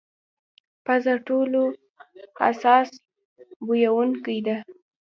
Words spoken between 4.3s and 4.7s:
ده.